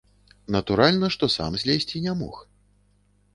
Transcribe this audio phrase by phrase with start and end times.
[0.55, 2.41] Натуральна, што сам злезці не мог.